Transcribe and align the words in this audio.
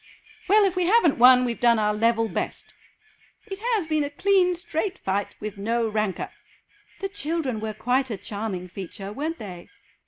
"Well, 0.47 0.63
if 0.65 0.75
we 0.75 0.87
haven't 0.87 1.19
won; 1.19 1.45
we've 1.45 1.59
done 1.59 1.77
our 1.77 1.93
level 1.93 2.27
best." 2.27 2.73
"It 3.45 3.59
has 3.59 3.85
been 3.85 4.03
a 4.03 4.09
clean 4.09 4.55
straight 4.55 4.97
fight, 4.97 5.35
with 5.39 5.59
no 5.59 5.87
rancour." 5.87 6.31
"The 7.01 7.07
children 7.09 7.59
were 7.59 7.75
quite 7.75 8.09
a 8.09 8.17
charming 8.17 8.67
feature, 8.67 9.13
weren't 9.13 9.37
they?" 9.37 9.69